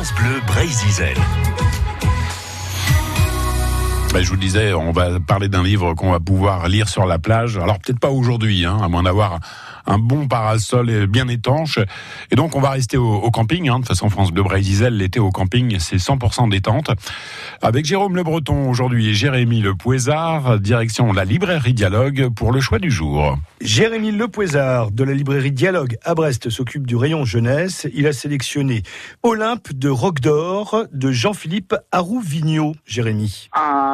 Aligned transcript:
Bleu. 0.00 0.40
Ben, 4.14 4.22
je 4.22 4.30
vous 4.30 4.36
disais, 4.38 4.72
on 4.72 4.92
va 4.92 5.20
parler 5.20 5.48
d'un 5.48 5.62
livre 5.62 5.92
qu'on 5.92 6.10
va 6.12 6.20
pouvoir 6.20 6.68
lire 6.68 6.88
sur 6.88 7.04
la 7.04 7.18
plage. 7.18 7.58
Alors 7.58 7.78
peut-être 7.78 8.00
pas 8.00 8.08
aujourd'hui, 8.08 8.64
hein, 8.64 8.78
à 8.82 8.88
moins 8.88 9.02
d'avoir 9.02 9.40
un 9.86 9.98
bon 9.98 10.28
parasol 10.28 11.06
bien 11.06 11.28
étanche. 11.28 11.78
Et 12.30 12.36
donc 12.36 12.56
on 12.56 12.60
va 12.60 12.70
rester 12.70 12.96
au, 12.96 13.30
camping. 13.30 13.68
Hein. 13.68 13.76
De 13.76 13.78
toute 13.78 13.88
façon, 13.88 14.10
France 14.10 14.32
Bleu 14.32 14.42
Brésil, 14.42 14.88
l'été 14.88 15.20
au 15.20 15.30
camping, 15.30 15.78
c'est 15.78 15.96
100% 15.96 16.50
détente. 16.50 16.90
Avec 17.62 17.84
Jérôme 17.84 18.16
Le 18.16 18.22
Breton 18.22 18.68
aujourd'hui 18.68 19.08
et 19.08 19.14
Jérémy 19.14 19.60
Le 19.60 19.74
Pouésard, 19.74 20.58
direction 20.58 21.12
la 21.12 21.24
librairie 21.24 21.74
Dialogue 21.74 22.28
pour 22.34 22.52
le 22.52 22.60
choix 22.60 22.78
du 22.78 22.90
jour. 22.90 23.36
Jérémy 23.60 24.12
Le 24.12 24.28
Pouésard 24.28 24.90
de 24.90 25.04
la 25.04 25.12
librairie 25.12 25.52
Dialogue 25.52 25.96
à 26.02 26.14
Brest 26.14 26.50
s'occupe 26.50 26.86
du 26.86 26.96
rayon 26.96 27.24
jeunesse. 27.24 27.86
Il 27.94 28.06
a 28.06 28.12
sélectionné 28.12 28.82
Olympe 29.22 29.72
de 29.72 29.88
Roc 29.88 30.20
d'Or 30.20 30.84
de 30.92 31.12
Jean-Philippe 31.12 31.74
Arouvigno. 31.92 32.74
Jérémy 32.86 33.48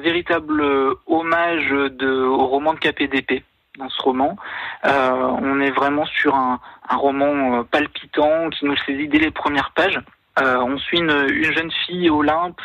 véritable 0.00 0.62
hommage 1.06 1.70
de, 1.70 2.24
au 2.26 2.46
roman 2.46 2.74
de 2.74 2.78
KPDP 2.78 3.44
dans 3.78 3.88
ce 3.88 4.02
roman. 4.02 4.36
Euh, 4.84 5.36
on 5.42 5.60
est 5.60 5.70
vraiment 5.70 6.04
sur 6.06 6.34
un, 6.34 6.60
roman 6.88 7.60
euh, 7.60 7.62
palpitant 7.62 8.50
qui 8.50 8.64
nous 8.64 8.76
saisit 8.84 9.08
dès 9.08 9.18
les 9.18 9.30
premières 9.30 9.70
pages. 9.72 10.00
Euh, 10.40 10.58
on 10.58 10.78
suit 10.78 10.98
une, 10.98 11.52
jeune 11.52 11.70
fille, 11.86 12.10
Olympe, 12.10 12.60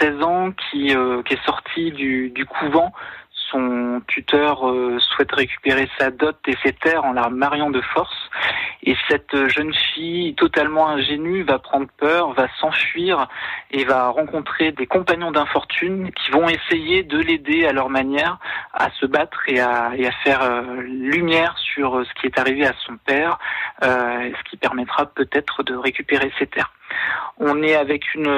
16 0.00 0.22
ans, 0.22 0.52
qui, 0.52 0.88
est 0.90 1.44
sortie 1.44 1.90
du, 1.92 2.46
couvent 2.48 2.92
son 3.50 4.02
tuteur 4.08 4.64
souhaite 4.98 5.32
récupérer 5.32 5.88
sa 5.98 6.10
dot 6.10 6.36
et 6.48 6.56
ses 6.64 6.72
terres 6.72 7.04
en 7.04 7.12
la 7.12 7.28
mariant 7.28 7.70
de 7.70 7.80
force. 7.80 8.15
Et 8.86 8.96
cette 9.08 9.48
jeune 9.48 9.74
fille, 9.74 10.34
totalement 10.36 10.88
ingénue, 10.88 11.42
va 11.42 11.58
prendre 11.58 11.88
peur, 11.98 12.32
va 12.34 12.46
s'enfuir 12.60 13.28
et 13.72 13.84
va 13.84 14.08
rencontrer 14.08 14.70
des 14.70 14.86
compagnons 14.86 15.32
d'infortune 15.32 16.12
qui 16.12 16.30
vont 16.30 16.48
essayer 16.48 17.02
de 17.02 17.18
l'aider 17.18 17.66
à 17.66 17.72
leur 17.72 17.90
manière 17.90 18.38
à 18.72 18.90
se 18.92 19.04
battre 19.06 19.42
et 19.48 19.58
à, 19.58 19.90
faire 20.22 20.42
euh, 20.42 20.82
lumière 20.82 21.58
sur 21.58 22.04
ce 22.06 22.20
qui 22.20 22.26
est 22.26 22.38
arrivé 22.38 22.64
à 22.64 22.74
son 22.86 22.96
père, 22.96 23.38
euh, 23.82 24.30
ce 24.38 24.50
qui 24.50 24.56
permettra 24.56 25.06
peut-être 25.06 25.64
de 25.64 25.74
récupérer 25.74 26.30
ses 26.38 26.46
terres. 26.46 26.72
On 27.38 27.62
est 27.62 27.74
avec 27.74 28.14
une, 28.14 28.30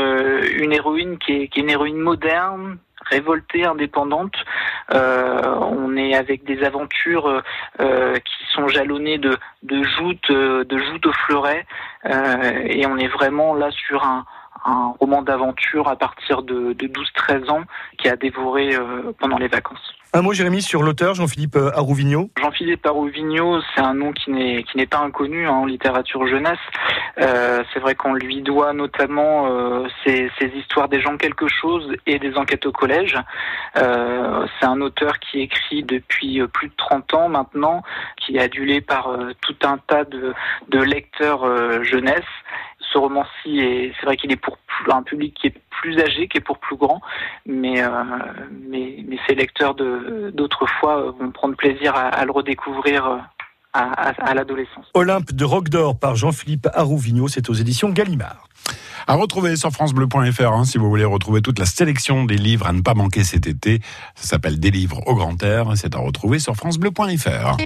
une 0.58 0.72
héroïne 0.72 1.18
qui 1.18 1.32
est, 1.32 1.48
qui 1.48 1.60
est 1.60 1.62
une 1.62 1.70
héroïne 1.70 1.98
moderne, 1.98 2.78
révoltée, 3.10 3.64
indépendante. 3.64 4.34
Euh, 4.92 5.42
on 5.60 5.96
est 5.96 6.14
avec 6.14 6.44
des 6.44 6.62
aventures 6.64 7.42
euh, 7.80 8.14
qui 8.14 8.52
sont 8.54 8.68
jalonnées 8.68 9.18
de, 9.18 9.36
de 9.62 9.82
joutes, 9.82 10.30
de 10.30 10.78
joutes 10.78 11.06
au 11.06 11.12
fleuret, 11.12 11.66
euh, 12.06 12.62
et 12.64 12.86
on 12.86 12.96
est 12.96 13.08
vraiment 13.08 13.54
là 13.54 13.70
sur 13.70 14.04
un, 14.04 14.24
un 14.64 14.94
roman 15.00 15.22
d'aventure 15.22 15.88
à 15.88 15.96
partir 15.96 16.42
de, 16.42 16.72
de 16.72 16.86
12-13 16.86 17.50
ans 17.50 17.62
qui 17.98 18.08
a 18.08 18.16
dévoré 18.16 18.70
pendant 19.18 19.38
les 19.38 19.48
vacances. 19.48 19.94
Un 20.14 20.22
mot, 20.22 20.32
Jérémy, 20.32 20.62
sur 20.62 20.82
l'auteur 20.82 21.14
Jean-Philippe 21.14 21.56
Arouvigno. 21.74 22.30
Jean-Philippe 22.40 22.86
Arouvigno, 22.86 23.60
c'est 23.74 23.82
un 23.82 23.92
nom 23.92 24.12
qui 24.12 24.30
n'est 24.30 24.62
qui 24.62 24.78
n'est 24.78 24.86
pas 24.86 25.00
inconnu 25.00 25.46
hein, 25.46 25.52
en 25.52 25.66
littérature 25.66 26.26
jeunesse. 26.26 26.58
Euh, 27.20 27.62
c'est 27.72 27.80
vrai 27.80 27.94
qu'on 27.94 28.14
lui 28.14 28.40
doit 28.40 28.72
notamment 28.72 29.48
euh, 29.48 29.86
ses, 30.04 30.30
histoires 30.56 30.88
des 30.88 31.00
gens 31.02 31.18
quelque 31.18 31.46
chose 31.48 31.94
et 32.06 32.18
des 32.18 32.36
enquêtes 32.36 32.64
au 32.64 32.72
collège. 32.72 33.16
Euh, 33.76 34.46
c'est 34.58 34.66
un 34.66 34.80
auteur 34.80 35.18
qui 35.18 35.40
écrit 35.40 35.82
depuis 35.82 36.40
plus 36.48 36.68
de 36.68 36.74
30 36.76 37.14
ans 37.14 37.28
maintenant, 37.28 37.82
qui 38.16 38.36
est 38.36 38.40
adulé 38.40 38.80
par 38.80 39.10
tout 39.42 39.56
un 39.62 39.76
tas 39.76 40.04
de, 40.04 40.32
de 40.68 40.78
lecteurs 40.80 41.44
jeunesse 41.84 42.24
ce 42.92 42.98
roman-ci, 42.98 43.60
et 43.60 43.92
c'est 43.98 44.06
vrai 44.06 44.16
qu'il 44.16 44.32
est 44.32 44.36
pour 44.36 44.58
un 44.90 45.02
public 45.02 45.34
qui 45.34 45.48
est 45.48 45.54
plus 45.80 45.98
âgé, 46.00 46.28
qui 46.28 46.38
est 46.38 46.42
pour 46.42 46.58
plus 46.58 46.76
grand, 46.76 47.00
mais, 47.46 47.82
euh, 47.82 47.88
mais, 48.68 49.04
mais, 49.06 49.18
ses 49.26 49.34
lecteurs 49.34 49.74
d'autrefois 49.74 51.12
vont 51.18 51.30
prendre 51.30 51.56
plaisir 51.56 51.94
à, 51.94 52.24
le 52.24 52.30
redécouvrir 52.30 53.06
euh, 53.06 53.16
à, 53.72 54.34
l'adolescence. 54.34 54.86
Olympe 54.94 55.32
de 55.32 55.44
Roc 55.44 55.68
d'Or 55.68 55.98
par 55.98 56.16
Jean-Philippe 56.16 56.68
Arouvigno, 56.72 57.28
c'est 57.28 57.48
aux 57.48 57.54
éditions 57.54 57.90
Gallimard. 57.90 58.48
À 59.06 59.14
retrouver 59.14 59.56
sur 59.56 59.70
francebleu.fr 59.70 60.52
hein, 60.52 60.64
si 60.64 60.76
vous 60.76 60.88
voulez 60.88 61.04
retrouver 61.04 61.40
toute 61.40 61.58
la 61.58 61.66
sélection 61.66 62.24
des 62.24 62.36
livres 62.36 62.66
à 62.66 62.72
ne 62.72 62.82
pas 62.82 62.94
manquer 62.94 63.24
cet 63.24 63.46
été. 63.46 63.80
Ça 64.14 64.28
s'appelle 64.28 64.60
Des 64.60 64.70
livres 64.70 65.00
au 65.06 65.14
grand 65.14 65.42
air. 65.42 65.72
C'est 65.76 65.94
à 65.94 65.98
retrouver 65.98 66.38
sur 66.38 66.54
francebleu.fr. 66.56 67.56